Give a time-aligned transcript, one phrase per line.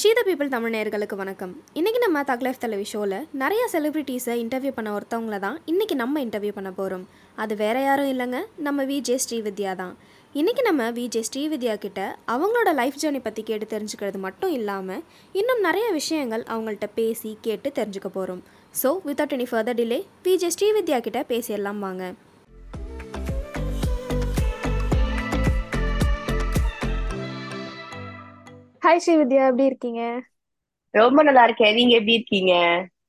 [0.00, 1.50] ஷீத people Tamil நேர்களுக்கு வணக்கம்.
[1.78, 6.52] இன்றைக்கி நம்ம தக் லைஃப் தலைவி ஷோவில் நிறைய செலிப்ரிட்டிஸை இன்டர்வியூ பண்ண ஒருத்தவங்கள தான் இன்றைக்கி நம்ம இன்டர்வியூ
[6.58, 7.04] பண்ண போகிறோம்
[7.42, 9.92] அது வேறு யாரும் இல்லைங்க நம்ம விஜே ஸ்ரீவித்யா தான்.
[10.34, 12.00] இன்றைக்கி நம்ம விஜே ஸ்ரீவித்யா கிட்ட
[12.36, 15.02] அவங்களோட லைஃப் ஜேர்னி பற்றி கேட்டு தெரிஞ்சுக்கிறது மட்டும் இல்லாமல்
[15.40, 18.42] இன்னும் நிறைய விஷயங்கள் அவங்கள்ட்ட பேசி கேட்டு தெரிஞ்சுக்க போகிறோம்
[18.82, 22.04] so without any further delay VJ Srividya கிட்ட பேசிடலாம் வாங்க.
[28.90, 29.42] ஹாய் ஸ்ரீவித்யா.
[29.48, 30.02] எப்படி இருக்கீங்க?
[30.94, 31.74] ரொம்ப நல்லா இருக்கேன்.
[31.74, 32.54] நீங்க எப்படி இருக்கீங்க?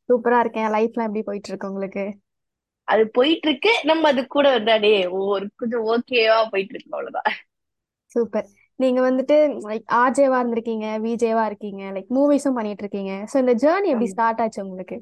[0.09, 0.67] சூப்பரா இருக்கேன்.
[0.75, 2.03] லைஃப்லாம் எப்படி போயிட்டு இருக்கு உங்களுக்கு?
[2.87, 3.71] அது போயிட்டு இருக்கு.
[3.83, 7.31] நம்ம அது கூட வந்தாடே ஒரு கொஞ்சம் ஓகேவா போயிட்டு இருக்கு அவ்வளவுதான்.
[8.15, 8.47] சூப்பர்.
[8.75, 9.37] நீங்க வந்துட்டு
[9.71, 13.15] லைக் ஆர்ஜேவா இருந்திருக்கீங்க விஜேவா இருக்கீங்க லைக் மூவிஸும் பண்ணிட்டு இருக்கீங்க.
[13.33, 14.11] ஸோ இந்த ஜேர்னி எப்படி.
[14.13, 14.99] ஸ்டார்ட் ஆச்சு உங்களுக்கு?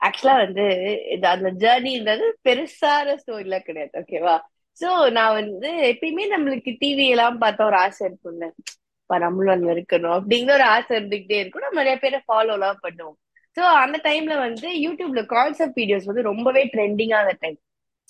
[0.00, 0.66] ஆக்சுவலா வந்து
[1.12, 4.36] இது அந்த ஜேர்னின்றது பெருசான ஸ்டோரில கிடையாது ஓகேவா
[4.78, 8.48] சோ நான் வந்து எப்பயுமே நம்மளுக்கு டிவி எல்லாம் பார்த்தா ஒரு ஆசை இருக்கும்ல.
[9.18, 11.62] நம்மளும் அங்க இருக்கணும் அப்படிங்கிற ஒரு ஆசை இருந்துகிட்டே இருக்கும்.
[11.62, 13.28] நம்ம நிறைய பேரை ஃபாலோ எல்லாம் பண்ணுவோம்.
[13.58, 17.60] சோ அந்த டைம்ல வந்து யூடியூப்ல கான்செப்ட் வீடியோஸ் வந்து ரொம்பவே ட்ரெண்டிங்கான டைம்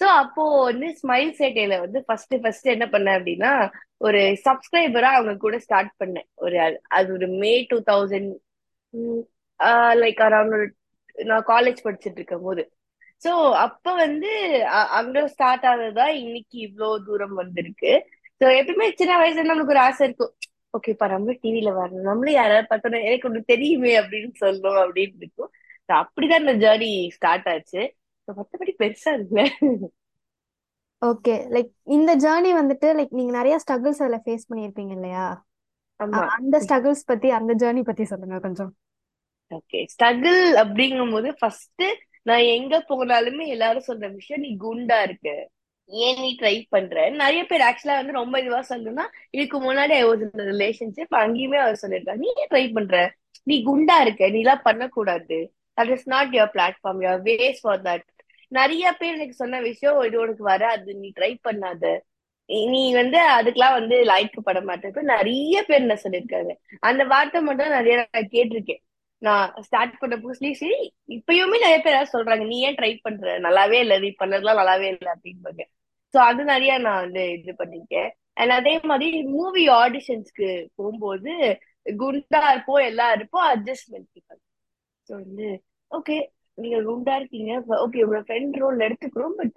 [0.01, 5.59] சோ அப்போ வந்து ஸ்மைல் சேட்டையில வந்து ஃபர்ஸ்ட் ஃபர்ஸ்ட் என்ன பண்ணேன் அப்படின்னா ஒரு சப்ஸ்கிரைபரா அவங்க கூட
[5.59, 6.25] ஸ்டார்ட் பண்ணேன்.
[6.35, 8.33] ஒரு அது- ஒரு May two thousand
[9.65, 10.75] like around ஒரு
[11.15, 12.73] நான் காலேஜ் படிச்சுட்டு இருக்கும் போது.
[13.25, 18.07] சோ அப்ப வந்து அ- அங்க ஸ்டார்ட் ஆனதுதான் இன்னைக்கு இவ்வளோ தூரம் வந்திருக்கு.
[18.45, 20.35] சோ எப்பவுமே சின்ன வயசுல நம்மளுக்கு ஒரு ஆசை இருக்கும்.
[20.75, 22.07] ஓகே இப்ப நம்ம டிவில வரணும்.
[22.09, 25.51] நம்மளும் யாராவது பார்த்தோன்னா எனக்கு ஒண்ணு தெரியுமே அப்படின்னு சொல்லணும் அப்படின்னு இருக்கும்.
[26.01, 27.83] அப்படிதான் இந்த ஜேர்னி ஸ்டார்ட் ஆச்சு.
[28.29, 29.43] மத்தபடி பெருசா இருக்குல்ல
[31.03, 35.25] ஓகே லைக் இந்த ஜேர்னி வந்துட்டு லைக் நீங்க நிறைய ஸ்ட்ரகிள்ஸ் அதில் ஃபேஸ் பண்ணியிருப்பீங்க இல்லையா?
[36.37, 38.73] அந்த ஸ்ட்ரகிள்ஸ் பத்தி அந்த ஜேர்னி பத்தி சொல்லுங்க கொஞ்சம்.
[39.51, 41.85] ஓகே ஸ்ட்ரகிள் அப்படிங்கும்போது ஃபர்ஸ்ட்
[42.23, 45.29] நான் எங்க போனாலுமே எல்லாரும் சொல்ற விஷயம் நீ குண்டா இருக்க.
[45.91, 46.97] ஏன் நீ ட்ரை பண்ற?
[47.11, 52.31] நிறைய பேர் ஆக்சுவலா வந்து ரொம்ப இதுவா சொல்லணும்னா இதுக்கு முன்னாடி ஒரு ரிலேஷன்ஷிப் அங்கேயுமே அவர் சொல்லியிருக்காரு நீ
[52.43, 52.97] ஏன் ட்ரை பண்ற?
[53.47, 55.39] நீ குண்டா இருக்க நீ எல்லாம் பண்ணக்கூடாது.
[55.79, 58.07] That is not your platform your ways for that
[58.53, 61.85] நிறைய பேர் எனக்கு சொன்ன விஷயம் இது உனக்கு வராது நீ ட்ரை பண்ணாத.
[62.73, 66.53] நீ வந்து அதுக்கெல்லாம் வந்து லாய்க்கப்பட மாட்டேன் நிறைய பேர் என்ன சொல்லியிருக்காங்க.
[66.81, 68.83] அந்த வார்த்தை மட்டும் நிறைய நான் கேட்டிருக்கேன்.
[69.23, 70.79] நான் ஸ்டார்ட் பண்ண புதுசுலயும் சரி
[71.17, 73.39] இப்பயுமே நிறைய பேர் ஏதாவது சொல்றாங்க நீ ஏன் ட்ரை பண்ற?
[73.47, 75.63] நல்லாவே இல்ல நீ பண்ணதுலாம் நல்லாவே இல்லை அப்படின்பாங்க
[76.15, 78.11] சோ அது நிறைய நான் வந்து இது பண்ணிருக்கேன்.
[78.41, 81.33] அண்ட் அதே மாதிரி மூவி ஆடிஷன்ஸ்க்கு போகும்போது
[82.03, 84.09] குண்டா இருப்போம் எல்லாம் இருப்போம் அட்ஜஸ்ட்மெண்ட்
[85.09, 85.49] ஸோ வந்து
[85.91, 86.17] ஓகே
[86.59, 87.53] நீங்க குண்டா இருக்கீங்க
[87.85, 89.57] ஓகே உங்களோட ஃப்ரெண்ட் ரோல் எடுத்துக்கிறோம் பட்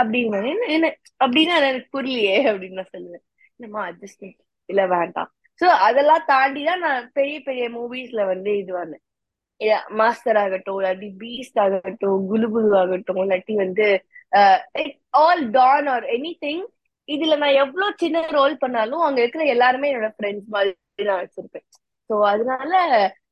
[0.00, 0.86] அப்படின்னு என்ன என்ன
[1.24, 3.24] அப்படின்னா எனக்கு புரியலையே அப்படின்னு நான் சொல்லுவேன்.
[3.60, 5.30] நம்ம அட்ஜஸ்ட்மெண்ட் இல்ல வேண்டாம்.
[5.60, 9.02] சோ அதெல்லாம் தாண்டி தான் நான் பெரிய பெரிய மூவிஸ்ல வந்து இது வந்தேன்.
[10.00, 13.86] மாஸ்டர் ஆகட்டும் இல்லாட்டி பீஸ்ட் ஆகட்டும் குலு குலு ஆகட்டும் இல்லாட்டி வந்து
[15.20, 16.62] all done or any thing
[17.08, 21.66] இதுல நான் எவ்வளவு சின்ன ரோல் பண்ணாலும் அங்க இருக்கிற எல்லாருமே என்னோட ஃப்ரெண்ட்ஸ் மாதிரி நான் வச்சிருப்பேன்.
[22.10, 22.72] சோ அதனால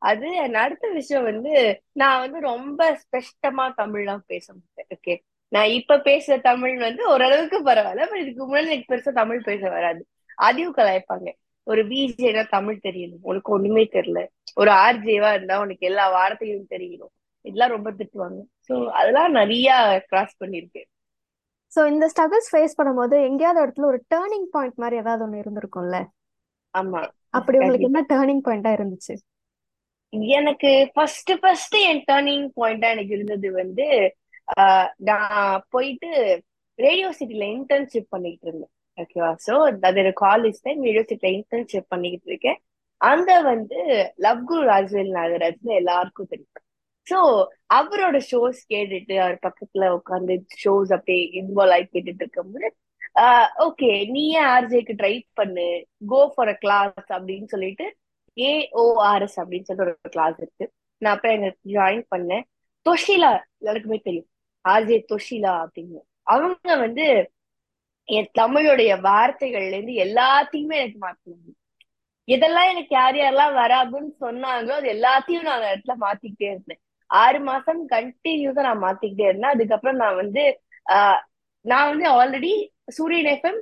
[0.03, 1.53] அது அடுத்த விஷயம் வந்து
[1.93, 4.89] நான் வந்து ரொம்ப ஸ்பெஷ்டமா தமிழ்லாம் பேச மாட்டேன்.
[4.97, 5.15] ஓகே
[5.53, 10.03] நான் இப்ப பேசுற தமிழ் வந்து ஓரளவுக்கு பரவாயில்ல பட் இதுக்கு முன்னாடி எனக்கு பெருசா தமிழ் பேச வராது.
[10.39, 11.29] அதையும் கலாய்ப்பாங்க.
[11.67, 13.23] ஒரு பிஜேனா தமிழ் தெரியணும்.
[13.23, 14.21] உனக்கு ஒண்ணுமே தெரியல.
[14.57, 17.13] ஒரு ஆர்ஜேவா இருந்தா உனக்கு எல்லா வார்த்தையும் தெரியணும்
[17.45, 18.41] இதெல்லாம் ரொம்ப திட்டுவாங்க.
[18.69, 19.69] சோ அதெல்லாம் நிறைய
[20.11, 20.89] கிராஸ் பண்ணிருக்கேன்
[21.73, 25.99] ஸோ இந்த ஸ்ட்ரகிள்ஸ் ஃபேஸ் பண்ணும்போது எங்கேயாவது இடத்துல ஒரு டேர்னிங் பாயிண்ட் மாதிரி ஏதாவது ஒன்று இருந்திருக்கும்ல?
[26.75, 27.01] ஆமா.
[27.39, 29.15] அப்படி உங்களுக்கு என்ன டேர்னிங் பாயிண்டா இருந்துச்சு?
[30.39, 33.87] எனக்கு ஃபர்ஸ்ட் ஃபர்ஸ்ட் என் டேர்னிங் பாயிண்டா எனக்கு இருந்தது வந்து
[35.09, 36.11] நான் போயிட்டு
[36.79, 38.73] ரேடியோ சிட்டில இன்டர்ன்ஷிப் பண்ணிட்டு இருந்தேன்.
[38.99, 39.55] ஓகேவா சோ
[39.89, 42.59] அது ஒரு காலேஜ் டைம் ரேடியோ சிட்டில இன்டர்ன்ஷிப் பண்ணிக்கிட்டு இருக்கேன்.
[43.01, 43.79] அங்க வந்து
[44.27, 46.65] லவ் குரு ராஜ்வேல் நாகராஜ்னு எல்லாருக்கும் தெரியும்.
[47.11, 47.19] சோ
[47.75, 50.35] அவரோட ஷோஸ் கேட்டுட்டு அவர் பக்கத்துல உட்காந்து
[50.65, 52.69] ஷோஸ் அப்படியே இன்வால்வ் ஆகி கேட்டுட்டு இருக்கும்போது
[53.67, 55.67] ஓகே நீ ஏன் ஆர்ஜேக்கு ட்ரை பண்ணு?
[56.07, 57.87] கோ ஃபார் அ கிளாஸ் அப்படின்னு சொல்லிட்டு
[58.37, 60.67] ஏஓஆர்எஸ் அப்படின்னு சொல்லிட்டு ஒரு கிளாஸ் இருக்கு.
[61.03, 62.45] நான் அப்புறம் எனக்கு ஜாயின் பண்ணேன்.
[62.87, 64.29] தொஷிலா எல்லாருக்குமே தெரியும்.
[64.65, 66.01] ஆர்ஜே தொஷிலா அப்படின்னு.
[66.27, 67.07] அவங்க வந்து
[68.09, 71.49] என் தமிழுடைய வார்த்தைகள்ல இருந்து எல்லாத்தையுமே எனக்கு மாத்தினாங்க
[72.29, 76.81] எதெல்லாம் எனக்கு யார் யாரெல்லாம் வராதுன்னு சொன்னாங்களோ அது எல்லாத்தையும் நான் அந்த இடத்துல மாத்திக்கிட்டே இருந்தேன்.
[77.11, 79.55] ஆறு மாசம் கண்டினியூஸா நான் மாத்திக்கிட்டே இருந்தேன்.
[79.55, 80.43] அதுக்கப்புறம் நான் வந்து
[80.87, 81.21] ஆஹ்
[81.65, 82.53] நான் வந்து ஆல்ரெடி
[82.91, 83.61] சூரியன் எஃப்எம்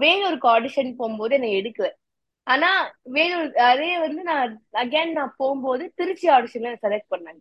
[0.00, 1.88] வேலூருக்கு ஆடிஷன் போகும்போது என்னை எடுக்கல.
[2.46, 2.68] ஆனா
[3.10, 4.52] வேலூர் அதே வந்து நான்
[4.82, 7.40] அகைன் நான் போகும்போது திருச்சி ஆடிஷன்ல செலக்ட் பண்ணாங்க.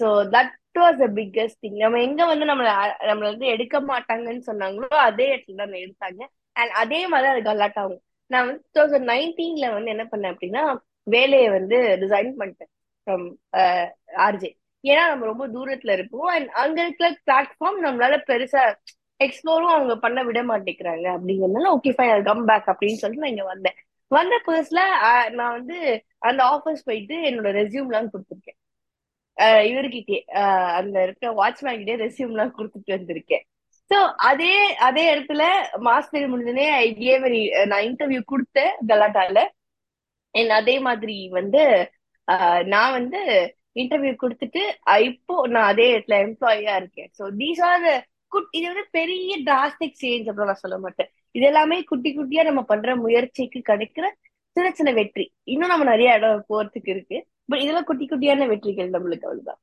[0.00, 2.70] So that was the biggest thing நம்ம எங்க வந்து நம்மள
[3.10, 6.20] நம்மள வந்து எடுக்க மாட்டாங்கன்னு சொன்னாங்களோ அதே இடத்துல தான் எடுத்தாங்க.
[6.56, 8.02] அண்ட் அதே மாதிரி அது கல்லாட் ஆகும்.
[8.30, 10.62] நான் வந்து டூ தௌசண்ட் நைன்டீன்ல வந்து என்ன பண்ணேன் அப்படின்னா
[11.06, 12.70] வேலையை வந்து ரிசைன் பண்ணிட்டேன்.
[13.06, 13.26] ஃப்ரம்
[14.26, 16.28] ஆர்ஜே uh, ஏன்னா நம்ம ரொம்ப தூரத்துல இருப்போம்.
[16.34, 18.62] அண்ட் அங்க இருக்கிற பிளாட்ஃபார்ம் நம்மளால பெருசா
[19.20, 21.06] எக்ஸ்ப்ளோரும் அவங்க பண்ண விட மாட்டேங்கிறாங்க.
[21.16, 23.76] அப்படிங்கிறதுனால ஓகே ஃபைன் கம் பேக் அப்படின்னு சொல்லிட்டு நான் இங்க வந்தேன்.
[24.10, 24.80] வந்த புதுசுல
[25.38, 25.78] நான் வந்து
[26.28, 28.58] அந்த ஆஃபீஸ் போயிட்டு என்னோட ரெசியூம்லாம் கொடுத்துருக்கேன்.
[29.70, 30.20] இவருக்கிட்டே இவர்கிட்டயே
[30.78, 33.44] அந்த இருக்க வாட்ச்மேன் கிட்டே ரெசியூம்லாம் கொடுத்துட்டு வந்திருக்கேன்.
[33.90, 33.98] சோ
[34.30, 34.54] அதே
[34.88, 35.42] அதே இடத்துல
[35.88, 37.16] மாஸ்டர் முடிஞ்சனே ஐடியே
[37.72, 39.38] நான் இன்டர்வியூ கொடுத்தேன் கலாட்டால.
[40.34, 41.62] என் அதே மாதிரி வந்து
[42.74, 43.20] நான் வந்து
[43.82, 44.62] இன்டர்வியூ கொடுத்துட்டு
[45.08, 47.10] இப்போ நான் அதே இடத்துல எம்ப்ளாயியா இருக்கேன்.
[47.18, 47.86] ஸோ தீஸ் ஆர்
[48.32, 51.10] குட் இது வந்து பெரிய டிராஸ்டிக் சேஞ்ச் அப்படின்னு நான் சொல்ல மாட்டேன்.
[51.34, 54.06] இது எல்லாமே குட்டி குட்டியா நம்ம பண்ற முயற்சிக்கு கிடைக்கிற
[54.56, 55.24] சின்ன சின்ன வெற்றி.
[55.52, 57.16] இன்னும் நம்ம நிறைய இடம் போறதுக்கு இருக்கு.
[57.50, 59.60] பட் இதெல்லாம் குட்டி குட்டியான வெற்றிகள் நம்மளுக்கு அவ்வளவுதான்.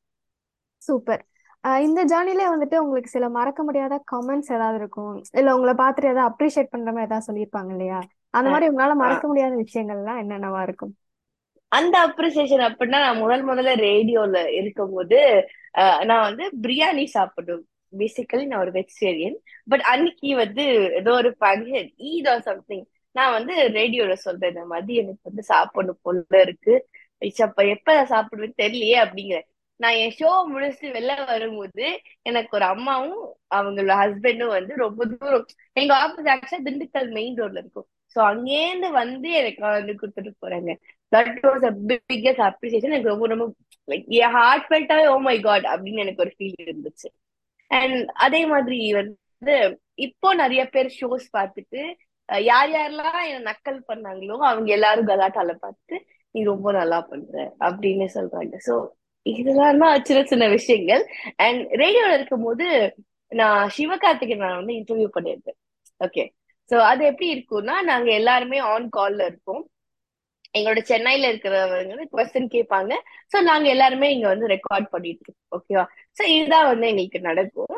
[0.82, 1.22] சூப்பர்.
[1.88, 5.14] இந்த ஜேர்னிலே வந்துட்டு உங்களுக்கு சில மறக்க முடியாத கமெண்ட்ஸ் ஏதாவது இருக்கும்?
[5.40, 8.00] இல்ல உங்களை பார்த்துட்டு ஏதாவது அப்ரிஷியேட் பண்ற மாதிரி ஏதாவது சொல்லியிருப்பாங்க இல்லையா?
[8.38, 10.94] அந்த மாதிரி உங்களால மறக்க முடியாத விஷயங்கள்லாம் என்னென்னவா இருக்கும்?
[11.74, 15.20] அந்த அப்ரிசியேஷன் அப்படின்னா நான் முதல் முதல்ல ரேடியோல இருக்கும்போது
[15.76, 19.38] அஹ், நான் வந்து பிரியாணி சாப்பிடும் பேசிக்கலி நான் ஒரு வெஜிடேரியன்
[19.68, 20.64] பட் அன்னைக்கு வந்து
[21.00, 22.86] ஏதோ ஒரு ஃபங்க்ஷன் ஈத் ஆர் சம்திங்
[23.16, 26.76] நான் வந்து ரேடியோல சொல்றேன் இந்த மாதிரி எனக்கு வந்து சாப்பிடணும் போல இருக்கு.
[27.42, 29.40] அப்ப எப்ப நான் சாப்பிடுவேன்னு தெரியலையே அப்படிங்கிற.
[29.80, 31.86] நான் என் ஷோ முடிச்சுட்டு வெளில வரும்போது
[32.26, 33.22] எனக்கு ஒரு அம்மாவும்
[33.58, 35.46] அவங்களோட ஹஸ்பண்டும் வந்து ரொம்ப தூரம்
[35.78, 37.88] எங்க ஆபீஸ் ஆக்சுவலா திண்டுக்கல் மெயின் ரோட்ல இருக்கும்.
[38.16, 40.72] சோ அங்கேருந்து வந்து எனக்கு வந்து கொடுத்துட்டு போறாங்க.
[41.16, 41.74] That was a
[42.10, 43.46] biggest appreciation எனக்கு ரொம்ப ரொம்ப
[43.88, 47.08] லைக் என் ஹார்ட் ஃபெல்ட்டாவே ஓ மை காட் அப்படின்னு எனக்கு ஒரு ஃபீல் இருந்துச்சு.
[47.72, 49.56] அண்ட் அதே மாதிரி வந்து
[50.06, 51.82] இப்போ நிறைய பேர் ஷோஸ் பார்த்துட்டு
[52.30, 55.96] யார் யாரெல்லாம் என்ன நக்கல் பண்ணாங்களோ அவங்க எல்லாரும் கலாட்டால பார்த்து
[56.36, 57.34] நீ ரொம்ப நல்லா பண்ற
[57.68, 58.54] அப்படின்னு சொல்றாங்க.
[58.68, 58.76] சோ
[59.26, 61.04] இதெல்லாம் தான் சின்ன சின்ன விஷயங்கள்.
[61.46, 62.66] அண்ட் ரேடியோல இருக்கும்போது
[63.32, 65.60] நான் சிவகார்த்திகேயன் நான் வந்து இன்டர்வியூ பண்ணியிருந்தேன்
[66.02, 66.24] ஓகே
[66.72, 69.64] சோ அது எப்படி இருக்கும்னா நாங்க எல்லாருமே ஆன் கால்ல இருப்போம்.
[70.58, 72.94] எங்களோட சென்னையில இருக்கிறவங்க வந்து கொஸ்டின் கேட்பாங்க.
[73.34, 75.50] சோ நாங்க எல்லாருமே இங்க வந்து ரெக்கார்ட் பண்ணிட்டு இருக்கோம்.
[75.58, 75.86] ஓகேவா
[76.18, 77.76] சோ இதுதான் வந்து எங்களுக்கு நடக்கும்.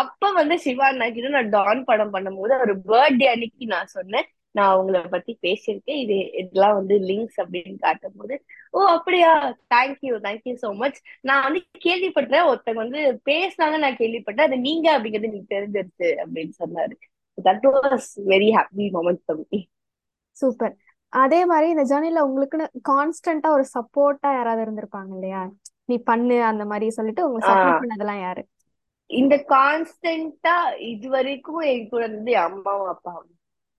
[0.00, 4.26] அப்ப வந்து சிவா கிட்ட நான் டான் படம் பண்ணும்போது ஒரு பர்த்டே அன்னைக்கு நான் சொன்னேன்.
[4.54, 5.98] நான் அவங்கள பத்தி பேசியிருக்கேன்.
[6.04, 8.34] இது இதெல்லாம் வந்து லிங்க்ஸ் அப்படின்னு காட்டும் போது
[8.76, 9.32] ஓ அப்படியா?
[9.74, 10.98] தேங்க்யூ தேங்க்யூ சோ மச்
[11.28, 12.46] நான் வந்து கேள்விப்பட்டேன்.
[12.50, 14.48] ஒருத்தங்க வந்து பேசினாங்க நான் கேள்விப்பட்டேன்.
[14.48, 16.96] அது நீங்க அப்படிங்கிறது எனக்கு தெரிஞ்சிருச்சு அப்படின்னு சொன்னாரு.
[17.38, 19.64] That was very happy moment
[20.36, 20.74] super
[21.12, 25.42] அதே மாதிரி இந்த ஜேர்னில உங்களுக்குன்னு கான்ஸ்டன்டா ஒரு சப்போர்ட்டா யாராவது இருந்திருப்பாங்க இல்லையா?
[25.88, 28.42] நீ பண்ணு அந்த மாதிரி சொல்லிட்டு உங்களுக்கு சப்போர்ட் பண்ணதெல்லாம் யாரு?
[29.10, 30.56] இந்த கான்ஸ்டன்டா
[30.92, 33.32] இது வரைக்கும் என் கூட இருந்து அம்மாவும் அப்பாவும்.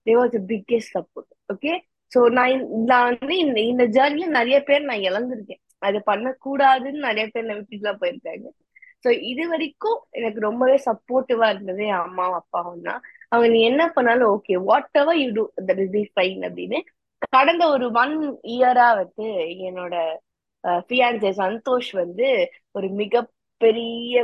[0.06, 1.72] They was the biggest support okay
[2.12, 5.62] so நான் நான் வந்து இந்த இந்த ஜேர்னில நிறைய பேர் நான் இழந்திருக்கேன்.
[5.86, 8.46] அது பண்ணக்கூடாதுன்னு நிறைய பேர் என்னை விட்டுட்டுலாம் போயிருக்காங்க.
[9.04, 13.00] சோ இது வரைக்கும் எனக்கு ரொம்பவே சப்போர்ட்டிவா இருந்தது என் அம்மாவும் அப்பாவும் தான்.
[13.32, 14.54] அவங்க நீ என்ன பண்ணாலும் okay
[15.02, 16.78] whatever you do that is fine அப்படின்னு
[17.34, 18.14] கடந்த ஒரு ஒன்
[18.54, 19.26] இயரா வந்து
[19.68, 19.94] என்னோட
[20.88, 22.28] ஃபியான்சே சந்தோஷ் வந்து
[22.78, 24.14] ஒரு மிகப்பெரிய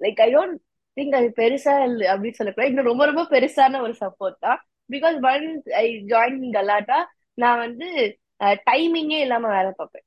[0.00, 0.56] லைக் ஐ டோன்ட்
[0.96, 1.72] திங்க் அது பெருசா
[2.12, 4.60] அப்படின்னு சொல்லக்கூடாது இன்னும் ரொம்ப ரொம்ப பெருசான ஒரு சப்போர்ட் தான்.
[4.90, 5.46] பிகாஸ் ஒன்
[5.82, 6.98] ஐ ஜாயின் கலாட்டா
[7.38, 7.88] நான் வந்து
[8.68, 10.04] டைமிங்கே இல்லாம வேலை பார்ப்பேன்.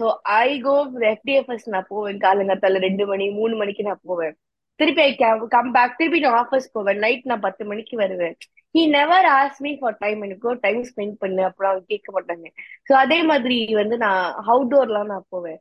[0.00, 0.04] ஸோ
[0.40, 0.74] ஐ கோ
[1.12, 2.18] எஃப்டிஎஃப்எஸ் நான் போவேன்.
[2.26, 4.34] காலங்கத்தால ரெண்டு மணி மூணு மணிக்கு நான் போவேன்.
[4.80, 5.10] திருப்பி ஐ
[5.54, 7.00] கம் பேக் திருப்பி நான் ஆஃபீஸ் போவேன்.
[7.04, 8.36] நைட் நான் பத்து மணிக்கு வருவேன்.
[8.74, 11.42] He never as me for time எனக்கு டைம் ஸ்பெண்ட் பண்ணு.
[11.48, 12.46] அப்புறம் அவங்க கேட்க மாட்டாங்க.
[12.88, 14.22] ஸோ அதே மாதிரி வந்து நான்
[14.52, 15.58] அவுட்டோர்லாம் நான் போவேன்.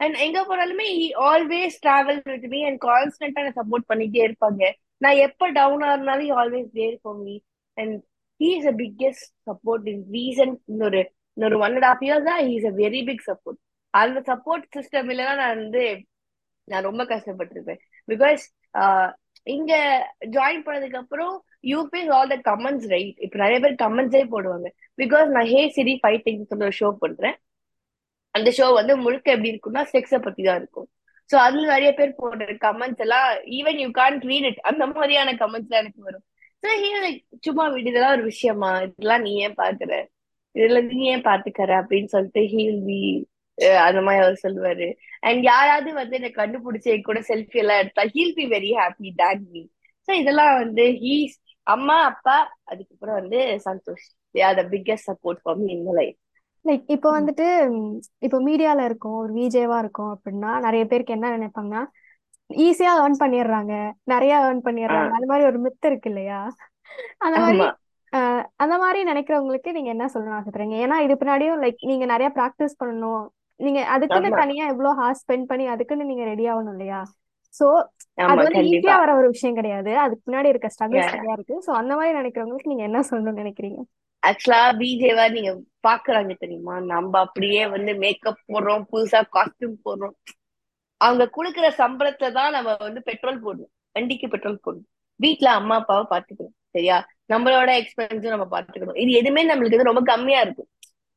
[0.00, 0.86] அண்ட் எங்க போனாலுமே
[1.30, 4.62] always travel with me and கான்ஸ்டன்டா நான் சப்போர்ட் பண்ணிட்டே இருப்பாங்க.
[5.04, 7.34] நான் எப்ப டவுனா இருந்தாலும் always there for me
[7.78, 7.96] and
[8.40, 11.00] he is a biggest support in recent இன்னொரு
[11.36, 13.60] இன்னொரு ஒன் அண்ட் ஹாஃப் இயர்ஸ் தான் he is a very big support
[13.94, 15.84] அந்த சப்போர்ட் சிஸ்டம் இல்லைன்னா நான் வந்து
[16.68, 17.80] நான் ரொம்ப கஷ்டப்பட்டிருப்பேன்.
[18.08, 18.42] பிகாஸ்
[19.46, 19.72] இங்க
[20.36, 21.34] ஜாயின் பண்ணதுக்கு அப்புறம்
[21.70, 21.78] you
[22.18, 24.68] all the comments right இப்ப நிறைய பேர் கமெண்ட்ஸே போடுவாங்க.
[25.02, 27.36] பிகாஸ் நான் ஹே சிரி ஃபைட்டிங் சொல்ல ஒரு ஷோ பண்றேன்
[28.34, 30.88] அந்த ஷோ வந்து முழுக்க எப்படி இருக்கும்னா செக்ஸை பத்தி தான் இருக்கும்.
[31.30, 35.68] சோ அதுல நிறைய பேர் போடுற கமெண்ட்ஸ் எல்லாம் even you can't read it அந்த மாதிரியான கமெண்ட்ஸ்
[35.70, 36.24] எல்லாம் எனக்கு வரும்.
[36.62, 36.88] சோ he
[37.46, 38.70] சும்மா விடு இதெல்லாம் ஒரு விஷயமா?
[38.86, 39.92] இதெல்லாம் நீ ஏன் பாக்குற?
[40.54, 41.70] இதுல நீ ஏன் பாத்துக்கற?
[41.82, 42.98] அப்படின்னு சொல்லிட்டு ஹீல் பி
[43.86, 44.88] அந்த மாதிரி அவர் சொல்லுவாரு.
[45.28, 49.44] அண்ட் யாராவது வந்து என்னை கண்டுபிடிச்சு என் கூட செல்ஃபி எல்லாம் எடுத்தா he'll be very happy that
[49.52, 49.62] me
[50.08, 52.36] so இதெல்லாம் வந்து ஹீஸ் அம்மா அப்பா
[52.72, 54.06] அதுக்கப்புறம் வந்து Santhosh.
[54.34, 56.18] They are the biggest support for me in life
[56.64, 57.46] like இப்போ வந்துட்டு
[58.26, 61.82] இப்போ மீடியால இருக்கோம் ஒரு விஜேவா இருக்கோம் அப்படின்னா நிறைய பேருக்கு என்ன நினைப்பாங்கன்னா
[62.50, 63.72] ஈஸியா ஏர்ன் பண்ணிடுறாங்க
[64.12, 65.10] நிறைய ஏர்ன் பண்ணிடுறாங்க.
[65.16, 66.40] அந்த மாதிரி ஒரு மித்து இருக்கு இல்லையா?
[67.26, 67.60] அந்த மாதிரி
[68.62, 70.76] அந்த மாதிரி நினைக்கிறவங்களுக்கு நீங்க என்ன சொல்லணும்னு ஆசைப்படுறீங்க?
[70.84, 73.24] ஏன்னா இது பின்னாடியும் லைக் நீங்க நிறைய ப்ராக்டிஸ் பண்ணணும்
[73.60, 77.00] நீங்க அதுக்குன்னு தனியா எவ்வளவு ஹார்ஸ் ஸ்பெண்ட் பண்ணி அதுக்குன்னு நீங்க ரெடி ஆகணும் இல்லையா?
[77.54, 77.66] சோ
[78.24, 79.92] அது வந்து ஈஸியா வர ஒரு விஷயம் கிடையாது.
[79.98, 81.14] அதுக்கு பின்னாடி இருக்க ஸ்ட்ரகிள்ஸ்.
[81.14, 81.56] நிறைய இருக்கு.
[81.66, 83.80] சோ அந்த மாதிரி நினைக்கிறவங்களுக்கு நீங்க என்ன சொல்லணும்னு நினைக்கிறீங்க?
[84.22, 85.52] ஆக்சுவலா பிஜேவா நீங்க
[85.86, 86.74] பாக்குறாங்க தெரியுமா?
[86.92, 90.16] நம்ம அப்படியே வந்து மேக்கப் போடுறோம் புதுசா காஸ்டியூம் போடுறோம்.
[91.00, 93.72] அவங்க கொடுக்குற சம்பளத்துல தான் நம்ம வந்து பெட்ரோல் போடணும்.
[93.92, 94.88] வண்டிக்கு பெட்ரோல் போடணும்.
[95.20, 96.56] வீட்ல அம்மா அப்பாவை பாத்துக்கணும்.
[96.70, 96.98] சரியா?
[97.28, 98.96] நம்மளோட எக்ஸ்பென்ஸும் நம்ம பாத்துக்கணும்.
[98.96, 100.68] இது எதுவுமே நம்மளுக்கு வந்து ரொம்ப கம்மியா இருக்கும்.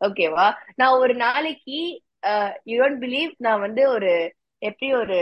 [0.01, 0.45] ஓகேவா
[0.75, 1.77] நான் ஒரு நாளைக்கு
[2.71, 4.11] யூ டோன்ட் பிலீவ் நான் வந்து ஒரு
[4.61, 5.19] எப்படி ஒரு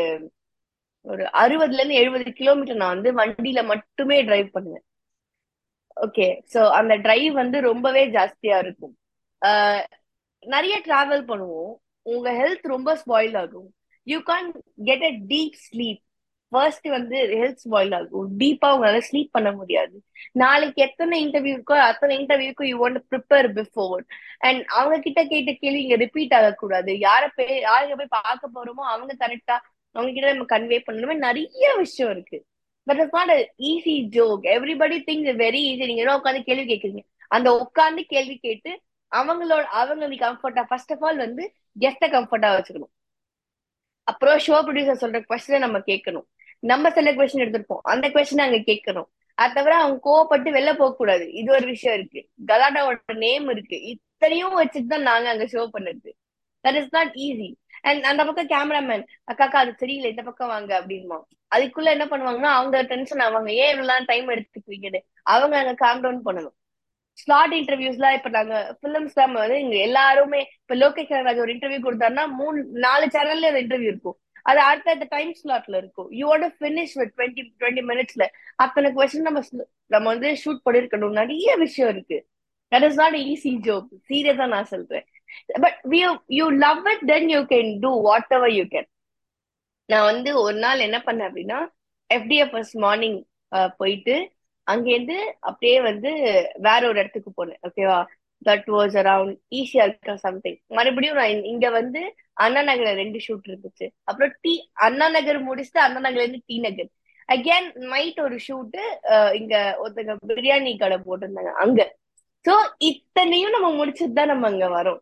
[1.06, 4.86] ஒரு அறுபதுல இருந்து எழுபது கிலோமீட்டர் நான் வந்து வண்டியில மட்டுமே டிரைவ் பண்ணுவேன்.
[5.98, 8.94] ஓகே சோ அந்த டிரைவ் வந்து ரொம்பவே ஜாஸ்தியா இருக்கும்.
[10.44, 11.74] நிறைய டிராவல் பண்ணுவோம்.
[12.14, 13.70] உங்க ஹெல்த் ரொம்ப ஸ்பாயில் ஆகும்.
[14.08, 14.48] You can
[14.90, 16.02] get a deep sleep
[16.52, 18.30] first வந்து ஹெல்த் ஸ்பாயில் ஆகும்.
[18.40, 19.96] டீப்பா உங்களால ஸ்லீப் பண்ண முடியாது.
[20.32, 24.02] நாளைக்கு எத்தனை இன்டர்வியூ இருக்கோ அத்தனை இன்டர்வியூக்கும் you want prepare before
[24.48, 26.94] and அவங்க கிட்ட கேட்ட கேள்வி இங்க ரிப்பீட் ஆகக்கூடாது.
[27.08, 29.58] யார போய் யாரை போய் பார்க்க போறோமோ அவங்க கரெக்டா
[29.96, 31.16] அவங்க கிட்ட நம்ம கன்வே பண்ணணுமே.
[31.28, 32.40] நிறைய விஷயம் இருக்கு.
[32.88, 33.34] But it's not
[33.72, 37.04] easy joke everybody things very easy நீங்க என்ன உட்காந்து கேள்வி கேட்குறீங்க?
[37.28, 38.72] அந்த உட்காந்து கேள்வி கேட்டு
[39.12, 41.44] அவங்களோட அவங்க நீ கம்ஃபர்டா ஃபர்ஸ்ட் ஆஃப் ஆல் வந்து
[41.80, 42.94] கெஸ்ட கம்ஃபர்டா வச்சுக்கணும்.
[44.08, 46.26] அப்புறம் ஷோ ப்ரொடியூசர் சொல்ற கொஸ்டினை நம்ம கேட்கணும்.
[46.70, 47.84] நம்ம சில கொஸ்டின் எடுத்திருப்போம்.
[47.94, 51.26] அந்த கொஸ்டின் அங்க கேட்கணும் அது தவிர அவங்க கோவப்பட்டு வெளில போக கூடாது.
[51.40, 52.22] இது ஒரு விஷயம் இருக்கு.
[52.50, 53.78] கலாட்டாவோட நேம் இருக்கு.
[53.92, 56.10] இத்தனையும் வச்சுட்டு தான் நாங்க அங்க ஷோ பண்ணுறது.
[56.66, 57.50] That is not easy
[57.90, 61.18] and அந்த பக்கம் கேமராமேன் அக்காக்கா அது தெரியல இந்த பக்கம் வாங்க அப்படின்மா
[61.52, 63.50] அதுக்குள்ள என்ன பண்ணுவாங்கன்னா அவங்க டென்ஷன் ஆவாங்க.
[63.64, 65.00] ஏன் இவ்வளவு டைம் எடுத்துக்குவீங்கன்னு
[65.34, 66.56] அவங்க அங்க காம் டவுன் பண்ணணும்.
[67.22, 72.26] ஸ்லாட் இன்டர்வியூஸ்லாம் இப்ப நாங்க பிலிம்ஸ் தான் வந்து இங்க எல்லாருமே இப்ப லோகேஷ் கனகராஜ் ஒரு இன்டர்வியூ கொடுத்தாருன்னா
[72.40, 74.18] மூணு நாலு சேனல்ல அந்த இன்டர்வியூ இருக்கும்.
[74.50, 76.10] அது அடுத்த டைம் ஸ்லாட்ல இருக்கும்.
[76.20, 78.26] You want finish with twenty twenty மினிட்ஸ்ல
[78.64, 79.42] அத்தனை கொஸ்டின் நம்ம
[79.94, 81.18] நம்ம வந்து ஷூட் பண்ணிருக்கணும்.
[81.22, 82.20] நிறைய விஷயம் இருக்கு.
[82.72, 85.06] That is not easy job சீரியஸா நான் சொல்றேன்.
[85.64, 87.92] But you you love it then you can do
[88.38, 88.90] whatever you can
[89.90, 91.60] நான் வந்து ஒரு நாள் என்ன பண்ணேன் அப்படின்னா
[92.10, 93.20] எஃப்டிஎஃப் மார்னிங்
[93.80, 94.16] போயிட்டு
[94.68, 95.18] அங்கேருந்து
[95.50, 96.10] அப்படியே வந்து
[96.68, 97.60] வேற ஒரு இடத்துக்கு போனேன்.
[97.68, 98.00] ஓகேவா
[98.42, 102.02] தட் வாஸ் அரவுண்ட் ஈஸியா இருக்கா சம்திங் மறுபடியும் நான் இங்க வந்து
[102.44, 103.86] அண்ணா நகர்ல ரெண்டு ஷூட் இருந்துச்சு.
[104.10, 104.54] அப்புறம் டி
[104.86, 106.90] அண்ணா நகர் முடிச்சுட்டு அண்ணா நகர்ல இருந்து டி நகர்.
[107.30, 108.84] அகேன் நைட் ஒரு ஷூட்டு
[109.40, 111.82] இங்க ஒருத்தங்க பிரியாணி கடை போட்டிருந்தாங்க அங்க.
[112.46, 112.54] சோ
[112.90, 115.00] இத்தனையும் நம்ம முடிச்சுட்டு தான் நம்ம அங்க வரோம்.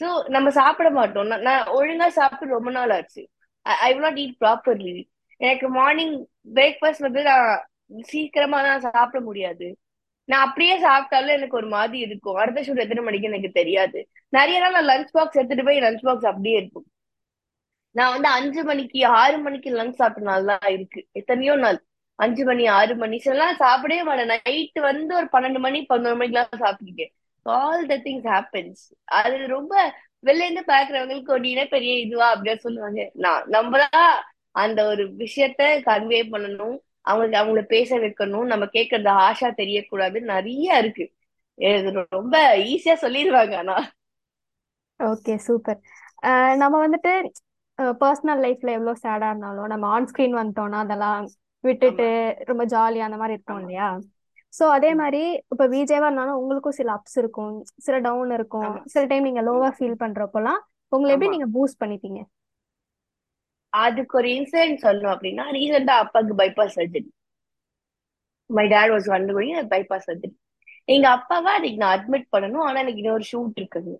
[0.00, 1.30] சோ நம்ம சாப்பிட மாட்டோம்.
[1.48, 3.22] நான் ஒழுங்கா சாப்பிட்டு ரொம்ப நாள் ஆச்சு.
[3.66, 4.96] I will not eat properly
[5.40, 6.14] எனக்கு மார்னிங்
[6.56, 7.48] பிரேக்ஃபாஸ்ட் வந்து நான்
[8.10, 9.66] சீக்கிரமா தான் சாப்பிட முடியாது.
[10.32, 12.38] நான் அப்படியே சாப்பிட்டாலும் எனக்கு ஒரு மாதிரி இருக்கும்.
[12.42, 14.00] அடுத்த ஷூட் எத்தனை மணிக்கு எனக்கு தெரியாது.
[14.36, 16.86] நிறைய நாள் நான் லஞ்ச் பாக்ஸ் எடுத்துட்டு போய் லஞ்ச் பாக்ஸ் அப்படியே இருக்கும்
[17.94, 21.00] நான் வந்து அஞ்சு மணிக்கு ஆறு மணிக்கு லஞ்ச் சாப்பிட்ட நாள் தான் இருக்கு.
[21.12, 21.78] எத்தனையோ நாள்.
[22.18, 23.16] அஞ்சு மணி ஆறு மணி.
[23.24, 24.30] சிலாம் சாப்பிடவே மாட்டேன்.
[24.30, 27.12] நைட்டு வந்து ஒரு பன்னெண்டு மணி பதினோரு மணிக்கெல்லாம் சாப்பிட்டுருக்கேன்
[27.46, 28.82] ஆல் த திங்ஸ் ஹேப்பன்ஸ்
[29.20, 29.74] அது ரொம்ப
[30.26, 33.10] வெளில இருந்து பாக்குறவங்களுக்கு ஒரு பெரிய இதுவா அப்படின்னு சொல்லுவாங்க.
[33.14, 34.10] நான் நம்மதான்
[34.54, 36.76] அந்த ஒரு விஷயத்த கன்வே பண்ணணும்.
[37.04, 38.50] அவங்களுக்கு அவங்கள பேச வைக்கணும்.
[38.52, 40.18] நம்ம கேட்கறது ஆஷா தெரியக்கூடாது.
[40.32, 41.06] நிறைய இருக்கு.
[42.12, 42.34] ரொம்ப
[42.70, 43.76] ஈஸியா சொல்லிடுவாங்க ஆனா.
[45.00, 45.78] ஓகே சூப்பர்
[46.60, 47.12] நம்ம வந்துட்டு
[48.00, 51.22] பர்சனல் லைஃப்ல எவ்வளவு சேடா இருந்தாலும் நம்ம ஆன் ஸ்கிரீன் வந்துட்டோம்னா அதெல்லாம்
[51.64, 52.06] விட்டுட்டு
[52.50, 53.88] ரொம்ப ஜாலியா அந்த மாதிரி இருப்போம் இல்லையா?
[54.54, 55.20] சோ அதே மாதிரி
[55.52, 57.54] இப்ப விஜேவா இருந்தாலும் உங்களுக்கும் சில அப்ஸ் இருக்கும்.
[57.78, 58.48] சில டவுன் இருக்கும்.
[58.92, 60.60] சில டைம் நீங்க லோவா ஃபீல் பண்றப்பெல்லாம்
[60.92, 62.20] உங்களை எப்படி நீங்க பூஸ்ட் பண்ணிப்பீங்க?
[63.72, 67.08] அதுக்கு ஒரு இன்சிடென்ட் சொல்லணும் அப்படின்னா ரீசெண்டா அப்பாவுக்கு bypass surgery
[68.50, 70.34] my dad was வந்து கோயிங் பைபாஸ் சர்ஜரி
[70.94, 72.64] எங்க அப்பாவை அதுக்கு நான் அட்மிட் பண்ணணும்.
[72.68, 73.92] ஆனா எனக்கு இன்னொரு ஷூட் இருக்குது.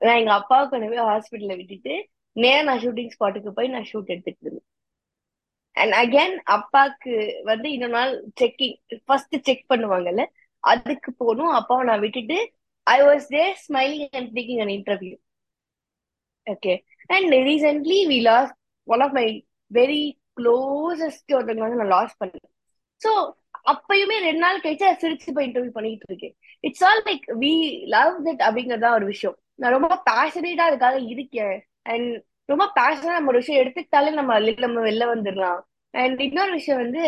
[0.00, 1.94] நான் எங்க அப்பாவை கொண்டு போய் ஹாஸ்பிட்டல்ல விட்டுட்டு
[2.36, 4.68] நேரம் நான் ஷூட்டிங் ஸ்பாட்டுக்கு போய் நான் ஷூட் எடுத்துட்டு இருந்தேன்
[5.76, 7.12] அண்ட் அகேன் அப்பாவுக்கு
[7.44, 8.74] வந்து இன்னொரு நாள் செக்கிங்
[9.06, 10.24] ஃபர்ஸ்ட் செக் பண்ணுவாங்கல்ல
[10.64, 11.52] அதுக்கு போகணும்.
[11.60, 12.38] அப்பாவை நான் விட்டுட்டு
[12.86, 15.14] I was the smiling and thinking on interview
[16.46, 16.74] okay
[17.06, 18.52] and recently we lost
[18.88, 19.26] one of my
[19.70, 20.02] very
[20.40, 22.48] closest ஒருத்தவங்க வந்து நான் லாஸ் பண்ணேன்.
[23.00, 23.10] ஸோ
[23.72, 26.34] அப்பயுமே ரெண்டு நாள் கழிச்சு சிரிச்சு போய் இன்டர்வியூ பண்ணிட்டு இருக்கேன்.
[26.60, 27.52] It's all like we
[27.86, 29.36] love that அப்படிங்கறதா ஒரு விஷயம்.
[29.54, 31.56] நான் ரொம்ப பேஷனேட்டா அதுக்காக இருக்கேன்.
[31.82, 35.60] அண்ட் ரொம்ப பேஷனா நம்ம ஒரு விஷயம் எடுத்துக்கிட்டாலே நம்ம நம்ம வெளில வந்துடலாம்.
[35.90, 37.04] அண்ட் இன்னொரு விஷயம் வந்து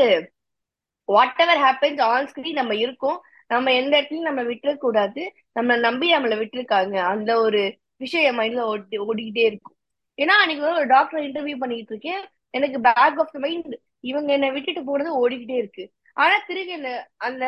[1.09, 3.19] whatever happens on screen நம்ம இருக்கோம்.
[3.47, 5.23] நம்ம எந்த இடத்துலயும் நம்ம விட்டுற கூடாது
[5.53, 6.97] நம்ம நம்பி நம்மளை விட்டுருக்காங்க.
[7.13, 7.61] அந்த ஒரு
[7.97, 9.76] விஷயம் என் மைண்ட்ல ஓடி ஓடிக்கிட்டே இருக்கும்.
[10.19, 12.23] ஏன்னா அன்னைக்கு ஒரு டாக்டர் இன்டர்வியூ பண்ணிட்டு இருக்கேன்.
[12.55, 13.75] எனக்கு பேக் ஆஃப் த மைண்ட்
[14.11, 15.85] இவங்க என்னை விட்டுட்டு போனது ஓடிக்கிட்டே இருக்கு.
[16.17, 16.91] ஆனா திரும்பி அந்த
[17.29, 17.45] அந்த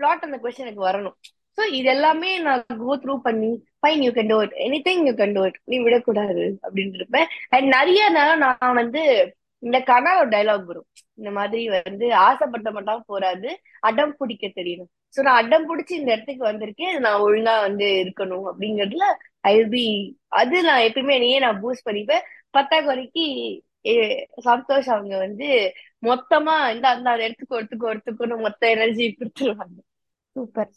[0.00, 1.16] பிளாட் அந்த கொஸ்டின் எனக்கு வரணும்.
[1.58, 3.50] ஸோ இது எல்லாமே நான் கோ த்ரூ பண்ணி
[3.82, 4.54] fine you can do it
[4.88, 9.02] anything you can do it நீ விடக்கூடாது அப்படின்னு இருப்பேன் அண்ட் நிறைய நேரம் நான் வந்து
[9.62, 10.86] இந்த கனா ஒரு டைலாக் வரும்.
[11.18, 13.48] இந்த மாதிரி வந்து ஆசைப்பட்ட மட்டும் போறாது.
[13.88, 14.90] அடம் பிடிக்க தெரியணும்.
[15.14, 16.94] ஸோ நான் அடம் பிடிச்சி இந்த இடத்துக்கு வந்திருக்கேன்.
[17.06, 19.06] நான் ஒழுங்கா வந்து இருக்கணும் அப்படிங்கிறதுல
[19.44, 19.84] ஐ பி
[20.40, 22.24] அது நான் எப்பயுமே என்னையே நான் பூஸ்ட் பண்ணிப்பேன்.
[22.56, 23.24] பத்தாக்குறைக்கு
[24.46, 25.48] சந்தோஷ் அவங்க வந்து
[26.08, 29.78] மொத்தமா இந்த அந்த இடத்துக்கு ஒருத்துக்கு ஒருத்துக்குன்னு மொத்த எனர்ஜி கொடுத்துருவாங்க.
[30.36, 30.70] சூப்பர்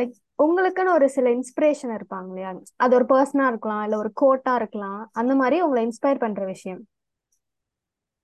[0.00, 0.14] லைக்
[0.44, 2.50] உங்களுக்குன்னு ஒரு சில இன்ஸ்பிரேஷன் இருப்பாங்க இல்லையா?
[2.84, 5.02] அது ஒரு பர்சனா இருக்கலாம் இல்ல ஒரு கோட்டா இருக்கலாம்.
[5.20, 6.80] அந்த மாதிரி உங்களை இன்ஸ்பயர் பண்ற விஷயம்?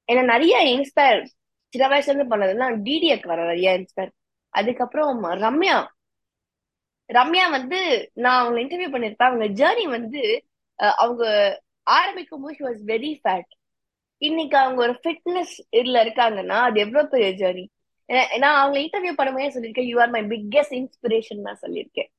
[0.09, 1.21] என்ன நிறைய இன்ஸ்பயர்
[1.73, 4.13] சின்ன வயசுல இருந்து பண்ணதுன்னா டிடிஎக் வர நிறைய இன்ஸ்பயர்
[4.55, 5.77] அதுக்கப்புறம் ரம்யா.
[7.11, 7.79] ரம்யா வந்து
[8.17, 10.23] நான் அவங்க இன்டர்வியூ பண்ணிருப்பேன் அவங்க ஜேர்னி வந்து
[10.79, 11.25] அஹ், அவங்க
[11.93, 13.51] ஆரம்பிக்கும் போது வாஸ் வெரி ஃபேட்
[14.23, 17.65] இன்னைக்கு அவங்க ஒரு ஃபிட்னஸ் இதுல இருக்காங்கன்னா அது எவ்வளவு பெரிய ஜேர்னி
[18.43, 22.11] நான் அவங்க இன்டர்வியூ பண்ணும்போது சொல்லியிருக்கேன் you are my biggest inspiration நான் சொல்லியிருக்கேன்.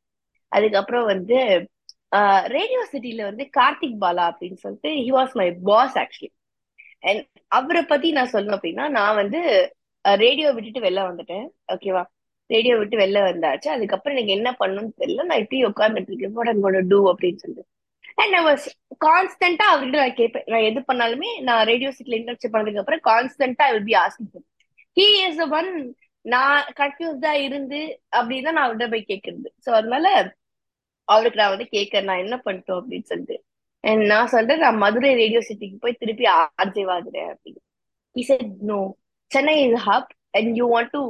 [0.51, 1.37] அதுக்கப்புறம் வந்து
[2.53, 6.31] ரேடியோ சிட்டில வந்து கார்த்திக் பாலா அப்படின்னு சொல்லிட்டு he was my boss actually
[7.03, 7.21] and
[7.51, 9.39] அவரை பத்தி நான் சொல்லணும் அப்படின்னா நான் வந்து
[10.05, 11.45] ரேடியோ விட்டுட்டு வெளில வந்துட்டேன்.
[11.73, 12.03] ஓகேவா
[12.53, 13.67] ரேடியோ விட்டு வெளில வந்தாச்சு.
[13.75, 15.25] அதுக்கப்புறம் எனக்கு என்ன பண்ணணும்னு தெரியல.
[15.29, 16.33] நான் இப்படி உட்கார்ந்துட்டு இருக்கேன்.
[16.37, 17.65] வாட் ஐம் டூ அப்படின்னு சொல்லிட்டு.
[18.21, 18.65] அண்ட் ஐ வாஸ்
[19.05, 20.47] கான்ஸ்டன்டா அவர்கிட்ட நான் கேட்பேன்.
[20.53, 24.45] நான் எது பண்ணாலுமே நான் ரேடியோ சிட்டில இன்டர்ன்ஷிப் பண்ணதுக்கு அப்புறம் கான்ஸ்டன்டா I will be asking
[24.97, 25.71] he is one
[26.25, 27.79] நான் கன்ஃபியூஸ்டா இருந்து
[28.17, 29.49] அப்படின்னு நான் அவர்கிட்ட போய் கேட்கறது.
[29.65, 30.07] ஸோ அதனால
[31.07, 32.09] அவருக்கு நான் வந்து கேட்கறேன்.
[32.09, 33.37] நான் என்ன பண்ணிட்டோம் அப்படின்னு சொல்லிட்டு.
[34.11, 37.61] நான் சொல்றேன் நான் மதுரை ரேடியோ சிட்டிக்கு போய் திருப்பி ஆர்ஜே வாங்குறேன் அப்படின்னு.
[38.15, 38.79] He said no
[39.31, 41.01] Chennai is hub and you want to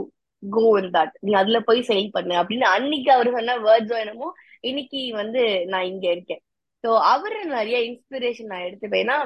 [0.43, 2.33] go in that நீ அதுல போய் செயல் பண்ணு.
[2.41, 4.29] அப்படின்னு அன்னைக்கு அவர் சொன்ன வேர்ட்ஸோ என்னமோ
[4.69, 6.41] இன்னைக்கு வந்து நான் இங்க இருக்கேன்.
[6.83, 9.17] ஸோ அவரு நிறைய இன்ஸ்பிரேஷன் நான் எடுத்துப்பேன்னா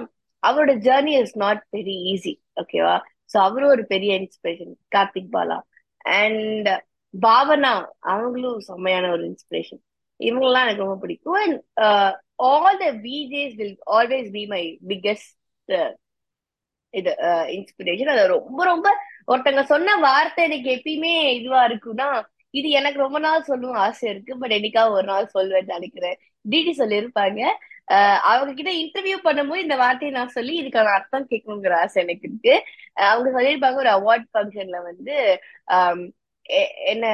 [0.43, 2.95] அவரோட journey is not very easy ஓகேவா
[3.34, 5.57] ஸோ அவரும் ஒரு பெரிய இன்ஸ்பிரேஷன் கார்த்திக் பாலா.
[6.19, 6.69] அண்ட்
[7.13, 7.74] பாவனா
[8.13, 9.81] அவங்களும் செம்மையான ஒரு இன்ஸ்பிரேஷன்
[10.19, 11.38] இவங்கெல்லாம் எனக்கு ரொம்ப பிடிக்கும்.
[11.43, 11.57] And
[12.50, 15.34] all the PJs will always be my biggest
[16.93, 18.88] இது uh, இன்ஸ்பிரேஷன் அது ரொம்ப ரொம்ப
[19.27, 22.10] ஒருத்தங்க சொன்ன வார்த்தை எனக்கு எப்பயுமே இதுவா இருக்குன்னா
[22.53, 24.34] இது எனக்கு ரொம்ப நாள் சொல்லணும் ஆசை இருக்கு.
[24.41, 26.17] பட் என்னைக்காவது ஒரு நாள் சொல்வேன்னு நினைக்கிறேன்.
[26.46, 27.39] டிடி சொல்லியிருப்பாங்க.
[28.32, 32.53] அவங்க கிட்ட இன்டர்வியூ பண்ணும்போது இந்த வார்த்தையை நான் சொல்லி இதுக்கான அர்த்தம் கேட்கணுங்கிற ஆசை எனக்கு இருக்கு.
[33.10, 35.15] அவங்க சொல்லியிருப்பாங்க ஒரு அவார்ட் ஃபங்க்ஷன்ல வந்து
[36.94, 37.05] என்ன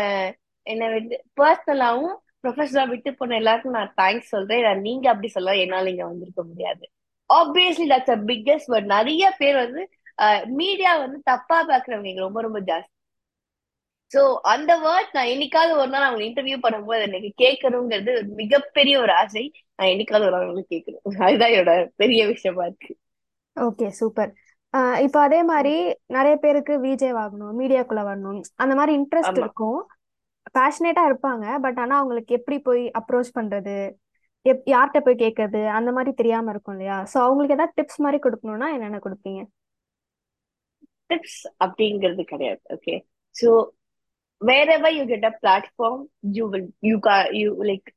[0.68, 4.64] என்ன வந்து பர்சனலாவும் ப்ரொஃபஷனலா விட்டு போன எல்லாருக்கும் நான் தேங்க்ஸ் சொல்றேன்.
[4.68, 6.84] நான் நீங்க அப்படி சொல்ல என்னால இங்க வந்திருக்க முடியாது.
[7.30, 9.82] Obviously that's a biggest but நிறைய பேர் வந்து
[10.62, 12.92] மீடியா வந்து தப்பா பாக்குறவங்க ரொம்ப ரொம்ப ஜாஸ்தி.
[14.12, 14.22] சோ
[14.54, 19.44] அந்த வேர்ட் நான் என்னைக்காவது ஒரு நாள் அவங்க இன்டர்வியூ பண்ணும்போது எனக்கு கேட்கணுங்கிறது மிகப்பெரிய ஒரு ஆசை.
[19.78, 21.04] நான் என்னைக்காவது ஒரு நாள் அவங்களுக்கு கேட்கணும்.
[21.28, 22.92] அதுதான் என்னோட பெரிய விஷயமா இருக்கு.
[23.58, 24.32] ஓகே சூப்பர்
[25.06, 25.74] இப்போ அதே மாதிரி
[26.16, 29.80] நிறைய பேருக்கு விஜே ஆகணும் மீடியாக்குள்ள வரணும் அந்த மாதிரி இன்ட்ரெஸ்ட் இருக்கும்.
[30.58, 33.76] பேஷனேட்டா இருப்பாங்க பட் ஆனா அவங்களுக்கு எப்படி போய் அப்ரோச் பண்றது?
[34.46, 35.62] எப் யார்கிட்ட போய் கேட்கறது?
[35.78, 36.98] அந்த மாதிரி தெரியாம இருக்கும் இல்லையா?
[37.12, 39.42] சோ அவங்களுக்கு ஏதாவது டிப்ஸ் மாதிரி கொடுக்கணும்னா என்னென்ன கொடுப்பீங்க?
[41.12, 42.96] டிப்ஸ் அப்படிங்கிறது கிடையாது okay
[43.36, 43.50] so
[44.42, 46.02] வேறவா you get a platform
[46.38, 47.90] you will you கா யூ லைக்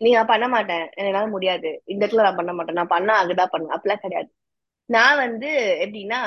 [0.00, 0.84] நீ நான் பண்ண மாட்டேன்.
[1.00, 1.70] என்னால முடியாது.
[1.86, 2.78] இந்த இடத்துல நான் பண்ண மாட்டேன்.
[2.80, 3.74] நான் பண்ணா அங்கதான் பண்ணுவேன்.
[3.76, 4.30] அப்படிலாம் கிடையாது.
[4.90, 5.50] நான் வந்து
[5.84, 6.20] எப்படின்னா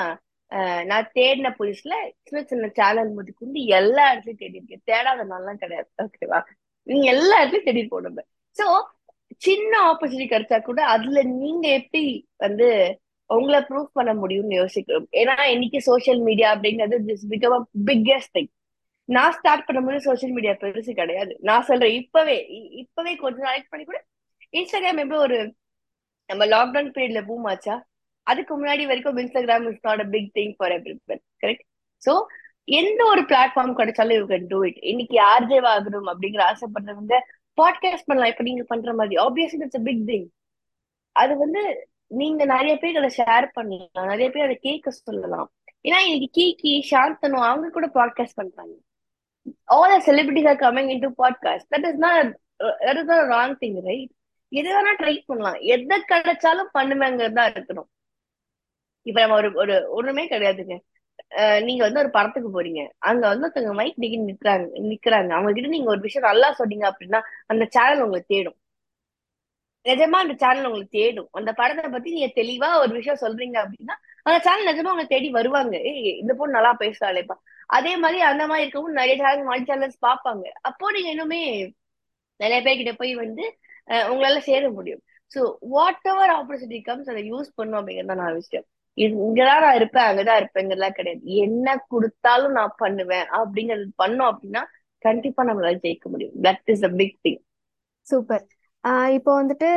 [0.90, 4.84] நான் தேடின புதுசுல சின்ன சின்ன சேனல் முதற்கொண்டு எல்லா இடத்துலயும் தேடி இருக்கேன்.
[4.86, 5.88] தேடாத நாள்லாம் கிடையாது.
[6.04, 6.40] ஓகேவா
[6.86, 8.22] நீங்க எல்லா இடத்துலயும் தேடி போடுங்க
[8.56, 8.66] சோ
[9.42, 12.02] சின்ன ஆப்பர்ச்சுனிட்டி கிடைச்சா கூட அதுல நீங்க எப்படி
[12.38, 12.68] வந்து
[13.30, 18.50] உங்களை ப்ரூவ் பண்ண முடியும்னு யோசிக்கிறோம் ஏன்னா இன்னைக்கு சோசியல் மீடியா அப்படிங்கிறது திஸ் பிகம் பிக்கஸ்ட் திங்
[19.08, 21.32] நான் ஸ்டார்ட் பண்ணும்போது சோசியல் மீடியா பெருசு கிடையாது.
[21.40, 22.36] நான் சொல்றேன் இப்பவே
[22.82, 23.98] இப்பவே கொஞ்ச நாளைக்கு பண்ணி கூட
[24.52, 25.38] இன்ஸ்டாகிராம் எப்படி ஒரு
[26.30, 27.74] நம்ம லாக்டவுன் பீரியட்ல பூம் ஆச்சா?
[28.26, 30.94] அதுக்கு முன்னாடி வரைக்கும் Instagram is not a big thing for every
[31.42, 31.64] correct
[32.02, 32.12] so
[32.68, 37.16] எந்த ஒரு பிளாட்ஃபார்ம் கிடைச்சாலும் யூ கேன் டூ இட் இன்னைக்கு ஆர்ஜேவ் ஆகணும் அப்படிங்கிற ஆசைப்படுறவங்க
[37.58, 38.30] பாட்காஸ்ட் பண்ணலாம்.
[38.32, 39.16] இப்ப நீங்க பண்ற மாதிரி.
[39.26, 40.26] ஆப்வியஸ்லி இட்ஸ் பிக் திங்
[41.16, 41.62] அது வந்து
[42.06, 43.88] நீங்க நிறைய பேர் அதை ஷேர் பண்ணலாம்.
[43.92, 45.52] நிறைய பேர் அதை கேட்க சொல்லலாம்.
[45.70, 48.72] ஏன்னா இன்னைக்கு கீகி சாந்தனு அவங்க கூட பாட்காஸ்ட் பண்றாங்க.
[49.64, 54.06] All a celebrities are coming into podcast that is not a- that is not a
[54.48, 55.54] எது வேணா ட்ரை பண்ணலாம்.
[55.54, 57.90] எதை கிடைச்சாலும் பண்ணுவேங்கிறது தான் இருக்கணும்.
[59.02, 60.80] இப்ப நம்ம ஒரு ஒரு ஒண்ணுமே கிடையாதுங்க.
[61.62, 62.88] நீங்க வந்து ஒரு படத்துக்கு போறீங்க.
[62.98, 65.28] அங்க வந்து ஒருத்தவங்க மைக் டிகின் நிக்கிறாங்க நிக்கிறாங்க.
[65.28, 68.56] அவங்க கிட்ட நீங்க ஒரு விஷயம் நல்லா சொன்னீங்க அப்படின்னா அந்த சேனல் உங்களை தேடும்.
[69.84, 71.28] நிஜமா அந்த சேனல் உங்களுக்கு தேடும்.
[71.38, 73.94] அந்த படத்தை பத்தி நீங்க தெளிவா ஒரு விஷயம் சொல்றீங்க அப்படின்னா
[74.26, 75.74] அந்த சேனல் நிஜமா உங்களை தேடி வருவாங்க.
[76.22, 77.36] இந்த பொண்ணு நல்லா பேசுறாளேப்பா.
[77.76, 80.44] அதே மாதிரி அந்த மாதிரி இருக்கவும் நிறைய சேனல் மல்டி சேனல்ஸ் பார்ப்பாங்க.
[80.68, 81.40] அப்போ நீங்க இன்னுமே
[82.40, 83.44] நிறைய பேர்கிட்ட போய் வந்து
[84.10, 85.02] உங்களால சேர முடியும்.
[85.32, 85.40] So
[85.74, 88.66] whatever opportunity comes அதை யூஸ் பண்ணும் அப்படிங்கிறது நான் விஷயம்.
[88.98, 91.22] இங்கதான் நான் இருப்பேன் அங்கதான் இருப்பேங்கிறதுலாம் கிடையாது.
[91.44, 94.62] என்ன கொடுத்தாலும் நான் பண்ணுவேன் அப்படிங்கிறது பண்ணோம் அப்படின்னா
[95.04, 96.36] கண்டிப்பா நம்மளால ஜெயிக்க முடியும்.
[96.46, 97.40] That is a big thing
[98.06, 98.44] super
[99.16, 99.68] இப்போ வந்துட்டு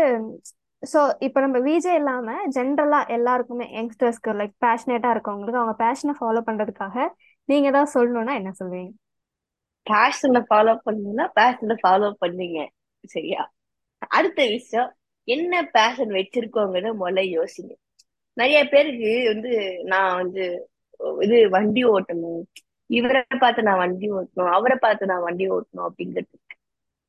[0.83, 6.97] ஸோ இப்போ நம்ம விஜே இல்லாம ஜென்ரலா எல்லாருக்குமே யங்ஸ்டர்ஸ்க்கு லைக் பேஷனேட்டா இருக்கவங்களுக்கு அவங்க பேஷனை ஃபாலோ பண்றதுக்காக
[7.49, 8.93] நீங்க ஏதாவது சொல்லணும்னா என்ன சொல்வீங்க
[9.87, 12.59] பேஷனை ஃபாலோ பண்ணீங்கன்னா பேஷனை ஃபாலோ பண்ணீங்க.
[13.03, 13.41] சரியா?
[14.11, 14.89] அடுத்த விஷயம்
[15.27, 17.71] என்ன பேஷன் வச்சிருக்கோங்கன்னு முதல்ல யோசிங்க.
[18.37, 19.51] நிறைய பேருக்கு வந்து
[19.91, 20.43] நான் வந்து
[21.25, 22.41] இது வண்டி ஓட்டணும்.
[22.89, 24.51] இவரை பார்த்து நான் வண்டி ஓட்டணும்.
[24.57, 26.35] அவரை பார்த்து நான் வண்டி ஓட்டணும் அப்படிங்கிறது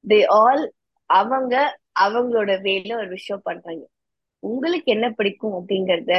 [0.05, 0.65] தே ஆல்
[1.11, 1.55] அவங்க
[2.05, 3.85] அவங்களோட வேல ஒரு விஷயம் பண்றாங்க.
[4.43, 6.15] உங்களுக்கு என்ன பிடிக்கும் அப்படிங்கறத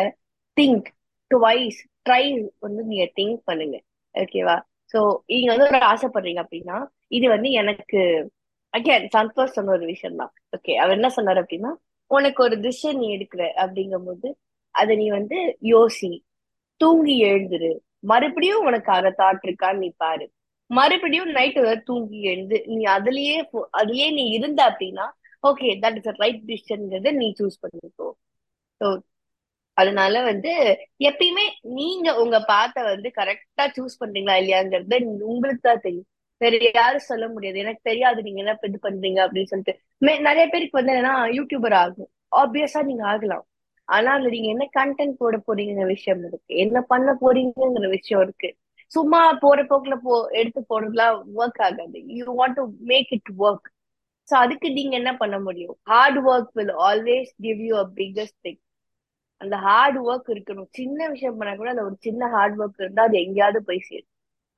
[0.57, 0.87] திங்க்
[1.31, 2.23] டுவைஸ் ட்ரை
[2.59, 3.77] வந்து நீங்க திங்க் பண்ணுங்க.
[4.15, 4.57] ஓகேவா
[4.93, 6.77] சோ நீங்க வந்து ஒரு ஆசைப்படுறீங்க அப்படின்னா
[7.17, 7.99] இது வந்து எனக்கு
[8.73, 11.71] அகேன் சந்தோஷ் சொன்ன ஒரு விஷயம் தான் ஓகே அவர் என்ன சொன்னார் அப்படின்னா
[12.11, 14.27] உனக்கு ஒரு திசை நீ எடுக்கிற அப்படிங்கும் போது
[14.75, 15.37] அதை நீ வந்து
[15.73, 16.11] யோசி.
[16.81, 17.71] தூங்கி எழுந்துரு.
[18.03, 20.25] மறுபடியும் உனக்கு அதை தாட் இருக்கான்னு நீ பாரு.
[20.69, 23.37] மறுபடியும் நைட் தூங்கி எழுந்து நீ அதுலயே
[23.79, 25.05] அதுலயே நீ இருந்த அப்படின்னா
[25.47, 28.11] ஓகே தட் இஸ் ரைட் டிசிஷன்ங்கிறத நீ சூஸ் பண்ணிக்கோ.
[28.79, 28.99] ஸோ
[29.73, 36.05] அதனால வந்து எப்பயுமே நீங்க உங்க பாத்த வந்து கரெக்டா சூஸ் பண்றீங்களா இல்லையாங்கிறது உங்களுக்கு தான் தெரியும்.
[36.37, 37.59] வேற யாரும் சொல்ல முடியாது.
[37.59, 39.81] எனக்கு தெரியாது நீங்க என்ன இது பண்றீங்க அப்படின்னு சொல்லிட்டு.
[40.01, 42.09] மே- நிறைய பேருக்கு வந்து என்னன்னா யூடியூபர் ஆகும்.
[42.35, 43.47] ஆப்வியஸா நீங்க ஆகலாம்.
[43.85, 46.55] ஆனா அதுல நீங்க என்ன கண்டென்ட் போட போறீங்கிற விஷயம் இருக்கு.
[46.55, 48.55] என்ன பண்ண போறீங்கிற விஷயம் இருக்கு.
[48.87, 52.05] சும்மா போற போக்குல போ எடுத்து போடுறதுலாம் ஒர்க் ஆகாது.
[52.05, 53.78] You want to make it work
[54.29, 55.75] so அதுக்கு நீங்க என்ன பண்ண முடியும்?
[55.83, 58.59] Hard work will always give you a biggest thing
[59.41, 60.69] அந்த ஹார்ட் ஒர்க் இருக்கணும்.
[60.79, 64.09] சின்ன விஷயம் பண்ணா கூட அந்த ஒரு சின்ன ஹார்ட் ஒர்க் இருந்தா அது எங்கேயாவது போய் சேரும்.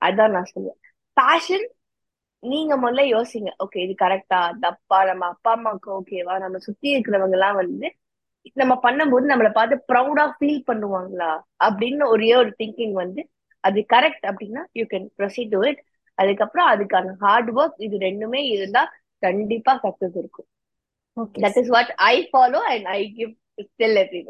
[0.02, 0.80] அதான் நான் சொல்லுவேன்.
[1.18, 1.66] பேஷன்
[2.44, 3.50] நீங்க முதல்ல யோசிங்க.
[3.64, 5.00] ஓகே இது கரெக்டா தப்பா?
[5.10, 7.88] நம்ம அப்பா அம்மாவுக்கு ஓகேவா நம்ம சுத்தி இருக்கிறவங்க எல்லாம் வந்து
[8.56, 11.32] நம்ம பண்ணும்போது நம்மளை பார்த்து ப்ரௌடா ஃபீல் பண்ணுவாங்களா?
[11.68, 13.22] அப்படின்னு ஒரே ஒரு திங்கிங் வந்து
[13.64, 15.82] அது கரெக்ட் அப்படின்னா you can proceed to it
[16.18, 18.82] அதுக்கப்புறம் அதுக்கான ஹார்ட் ஒர்க் இது ரெண்டுமே இருந்தா
[19.26, 20.48] கண்டிப்பா சக்சஸ் இருக்கும்.
[21.46, 23.32] That is what I follow and I give
[23.68, 24.22] still every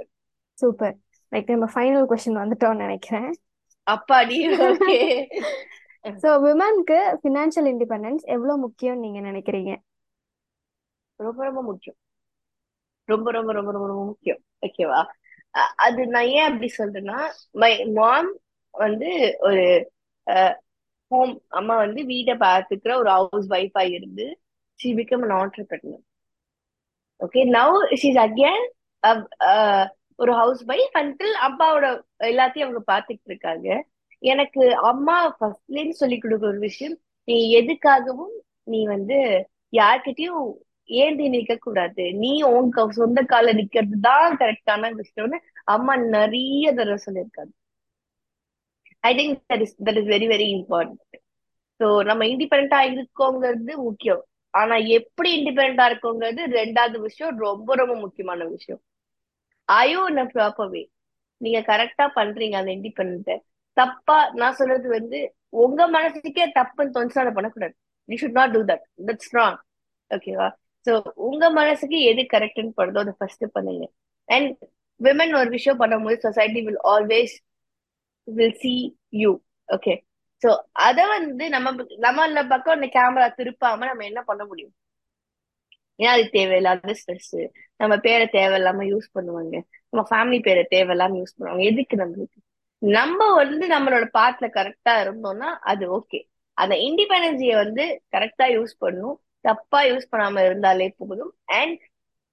[0.57, 0.95] super
[1.31, 3.31] like நம்ம ஃபைனல் கொஸ்டின் வந்துட்டோம்னு நினைக்கிறேன்.
[3.87, 4.37] அப்பாடி
[4.69, 4.99] ஓகே
[6.23, 9.71] ஸோ விமனுக்கு ஃபினான்ஷியல் இண்டிபெண்டன்ஸ் எவ்வளோ முக்கியம்னு நீங்க நினைக்கிறீங்க?
[11.19, 11.97] ரொம்ப ரொம்ப முக்கியம்.
[13.09, 14.41] ரொம்ப ரொம்ப ரொம்ப ரொம்ப ரொம்ப முக்கியம்.
[14.67, 15.01] ஓகேவா
[15.85, 17.19] அது நான் ஏன் அப்படி சொல்றேன்னா
[17.61, 18.29] மை மாம்
[18.73, 19.09] வந்து
[19.47, 19.63] ஒரு
[21.11, 24.25] ஹோம் அம்மா வந்து வீட்டை பார்த்துக்கிற ஒரு ஹவுஸ் ஒய்ஃபா இருந்து
[24.81, 25.99] she became an entrepreneur.
[27.19, 28.61] Okay now okay again
[29.03, 29.13] a,
[29.51, 29.83] uh,
[30.15, 31.85] ஒரு ஹவுஸ் ஒய்ஃப் அன்டில் அப்பாவோட
[32.29, 33.67] எல்லாத்தையும் அவங்க பாத்துட்டு இருக்காங்க
[34.23, 36.95] எனக்கு அம்மா ஃபர்ஸ்ட்லேன்னு சொல்லி கொடுக்குற ஒரு விஷயம்
[37.27, 39.17] நீ எதுக்காகவும் நீ வந்து
[39.73, 40.43] யார்கிட்டயும்
[40.89, 42.03] ஏந்தி நிக்க கூடாது.
[42.23, 45.37] நீ உங்க சொந்த கால நிக்கிறது தான் கரெக்டான விஷயம்னு
[45.75, 47.53] அம்மா நிறைய தடவை சொல்லியிருக்காங்க.
[49.03, 51.17] I think that is that is very very important
[51.79, 54.23] so நம்ம இண்டிபெண்டா இருக்கோங்கிறது முக்கியம்.
[54.53, 58.81] ஆனா எப்படி இண்டிபெண்டா இருக்குங்கிறது ரெண்டாவது விஷயம் ரொம்ப ரொம்ப முக்கியமான விஷயம்.
[59.69, 60.81] ஐயோ என்ன ப்ராப்பர் வே
[61.41, 63.35] நீங்க கரெக்டா பண்றீங்க அந்த இண்டிபெண்ட
[63.77, 65.19] தப்பா நான் சொல்றது வந்து
[65.63, 67.75] உங்க மனசுக்கே தப்புன்னு தோணுச்சு அதை பண்ணக்கூடாது
[68.09, 69.57] you should not do that that's wrong
[70.11, 70.47] ஓகேவா
[70.85, 70.93] சோ
[71.27, 73.83] உங்க மனசுக்கு எது கரெக்ட்னு படுதோ அதை ஃபர்ஸ்ட் பண்ணுங்க.
[74.29, 74.51] அண்ட்
[74.99, 77.35] விமன் ஒரு விஷயம் பண்ணும்போது society will always
[78.27, 78.73] will see
[79.21, 79.31] you
[79.69, 79.93] okay
[80.41, 80.49] so
[80.87, 84.73] அத வந்து நம்ம நம்ம பக்கம் அந்த கேமரா திருப்பாம நம்ம என்ன பண்ண முடியும்?
[85.99, 87.35] ஏன்னா அது தேவையில்லாத ஸ்ட்ரெஸ்
[87.79, 89.55] நம்ம பேரை தேவையில்லாம யூஸ் பண்ணுவாங்க.
[89.89, 91.63] நம்ம ஃபேமிலி பேரை தேவையில்லாம யூஸ் பண்ணுவாங்க.
[91.63, 92.39] எதுக்கு நம்மளுக்கு?
[92.81, 96.19] நம்ம வந்து நம்மளோட பாட்ல கரெக்டா இருந்தோம்னா அது ஓகே
[96.57, 99.15] அந்த இண்டிபெண்டன்சியை வந்து கரெக்டா யூஸ் பண்ணும்.
[99.45, 101.31] தப்பா யூஸ் பண்ணாம இருந்தாலே போதும்.
[101.59, 101.77] அண்ட்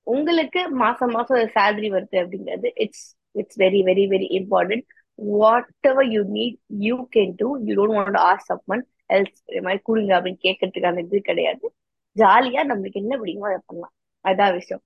[0.06, 4.86] உங்களுக்கு மாசம் மாசம் சேலரி வருது அப்படிங்கிறது it's it's very very very important
[5.18, 8.84] what you need you can do you don't want as someone
[9.16, 11.66] else இது மாதிரி கொடுங்க அப்படின்னு கேட்கறதுக்கான இது கிடையாது.
[12.16, 13.94] ஜாலியா நம்மளுக்கு என்ன பிடிக்குமோ அதை பண்ணலாம்.
[14.24, 14.82] அதான் விஷயம்.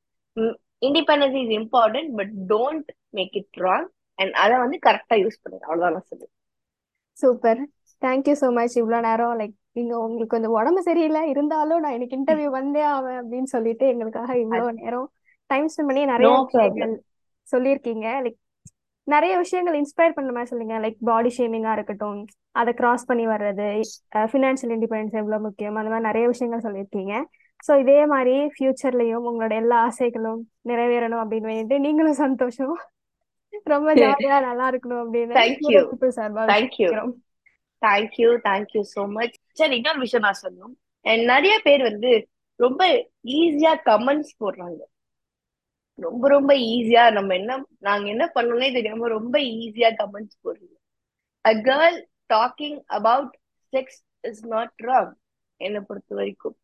[0.88, 5.64] Independence is important but don't make it wrong and அதை வந்து கரெக்டா யூஸ் பண்ணுங்க.
[5.68, 6.34] அவ்வளவுதான் நான் சொல்லுவேன்
[7.16, 7.60] சூப்பர்
[8.02, 11.22] தேங்க்யூ ஸோ மச் இவ்வளோ நேரம் லைக் நீங்க உங்களுக்கு கொஞ்சம் உடம்பு சரியில்லை.
[11.32, 15.08] இருந்தாலும் நான் எனக்கு இன்டர்வியூ வந்தே ஆவேன் அப்படின்னு சொல்லிட்டு எங்களுக்காக இவ்வளோ நேரம்
[15.50, 16.32] டைம் ஸ்பெண்ட் பண்ணி நிறைய
[17.46, 18.06] சொல்லியிருக்கீங்க.
[18.24, 18.38] லைக்
[19.06, 20.74] நிறைய விஷயங்கள் இன்ஸ்பயர் பண்ண மாதிரி சொல்லுங்க.
[20.82, 22.20] லைக் பாடி ஷேமிங்கா இருக்கட்டும்
[22.60, 23.68] அதை கிராஸ் பண்ணி வர்றது
[24.30, 27.14] ஃபினான்ஷியல் இண்டிபெண்டன்ஸ் எவ்வளோ முக்கியம் அந்த மாதிரி நிறைய விஷயங்கள் சொல்லியிருக்கீங்க.
[27.66, 32.74] ஸோ இதே மாதிரி ஃபியூச்சர்லயும் உங்களோட எல்லா ஆசைகளும் நிறைவேறணும் அப்படின்னு வேண்டிட்டு நீங்களும் சந்தோஷம்.
[33.72, 35.34] ரொம்ப ஜாலியா நல்லா இருக்கணும் அப்படின்னு
[37.82, 40.74] தேங்க்யூ தேங்க்யூ சோ மச் சரி இன்னொரு விஷயம் நான் சொல்லணும்.
[41.32, 42.12] நிறைய பேர் வந்து
[42.60, 42.82] ரொம்ப
[43.38, 44.80] ஈஸியா கமெண்ட்ஸ் போடுறாங்க.
[45.98, 50.76] ரொம்ப ரொம்ப ஈஸியா நம்ம என்ன நாங்க என்ன பண்ணோம்னே தெரியாம ரொம்ப ஈஸியா கமெண்ட்ஸ் போடுறீங்க
[51.44, 51.98] a girl
[52.30, 53.32] talking about
[53.72, 55.12] sex is not wrong
[55.60, 56.56] என்னை பொறுத்த வரைக்கும்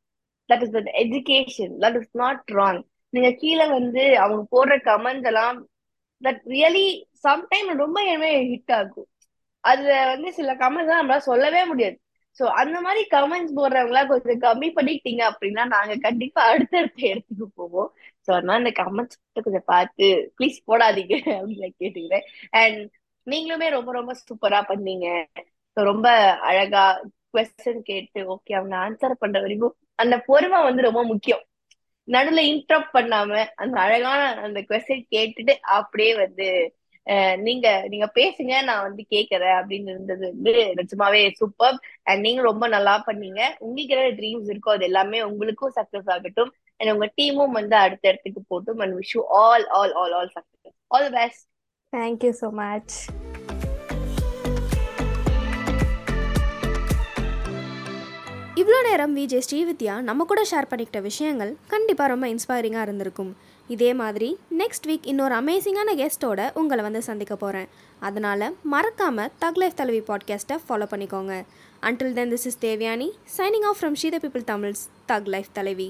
[0.49, 2.81] that is that education that is not wrong
[3.13, 5.59] நீங்க கீழே வந்து அவங்க போடுற கமெண்ட்ஸ் எல்லாம்
[6.23, 6.87] தட் ரியலி
[7.25, 7.99] சம்டைம் ரொம்ப
[8.51, 9.09] ஹிட் ஆகும்.
[9.65, 11.97] அதுல வந்து சில கமெண்ட்ஸ் நம்மளால சொல்லவே முடியாது.
[12.41, 17.91] சோ அந்த மாதிரி கமெண்ட்ஸ் போடுறவங்களா கொஞ்சம் கம்மி பண்ணிட்டீங்க அப்படின்னா நாங்க கண்டிப்பா அடுத்தடுத்த இடத்துக்கு போவோம்.
[18.29, 20.07] ஸோ அதனால இந்த கமெண்ட்ஸ் கொஞ்சம் பார்த்து
[20.39, 21.15] ப்ளீஸ் போடாதீங்க.
[21.37, 22.27] அப்படின்னு கேட்டுக்கிறேன்.
[22.55, 22.81] அண்ட்
[23.27, 25.07] நீங்களுமே ரொம்ப ரொம்ப சூப்பரா பண்ணீங்க.
[25.77, 26.07] ரொம்ப
[26.49, 26.85] அழகா
[27.33, 31.43] கொஸ்டின் கேட்டு ஓகே அவங்க ஆன்சர் பண்ற வரைக்கும் அந்த பொறுமை வந்து ரொம்ப முக்கியம்.
[32.09, 36.47] நடுவுல இன்டரப்ட் பண்ணாம அந்த அழகான அந்த கொஸ்டின் கேட்டுட்டு அப்படியே வந்து
[37.07, 39.57] அஹ் நீங்க நீங்க பேசுங்க நான் வந்து கேக்குறேன்.
[39.59, 43.41] அப்படின்னு இருந்தது வந்து நிஜமாவே சூப்பர் அண்ட் நீங்க ரொம்ப நல்லா பண்ணீங்க.
[43.59, 46.53] உங்களுக்கு என்ன ட்ரீம்ஸ் இருக்கோ அது எல்லாமே உங்களுக்கும் சக்சஸ் ஆகட்டும்.
[46.81, 48.81] அண்ட் உங்க டீமும் வந்து அடுத்த இடத்துக்கு போட்டும்.
[48.83, 51.45] And wish all all all all success all best
[51.93, 52.97] thank you so much
[58.61, 63.31] இவ்வளோ நேரம் விஜே ஸ்ரீவித்யா நம்ம கூட ஷேர் பண்ணிக்கிட்ட விஷயங்கள் கண்டிப்பாக ரொம்ப இன்ஸ்பைரிங்காக இருந்திருக்கும்.
[63.69, 64.29] இதே மாதிரி
[64.61, 67.69] நெக்ஸ்ட் வீக் இன்னொரு அமேசிங்கான கெஸ்ட்டோட உங்களை வந்து சந்திக்க போகிறேன்
[68.03, 71.35] அதனால் மறக்காமல் தக் லைஃப் தலைவி பாட்காஸ்ட்டை ஃபாலோ பண்ணிக்கோங்க.
[71.89, 75.89] Until then this is Devyani signing off from ஷீத people Tamils thug life Thalaivi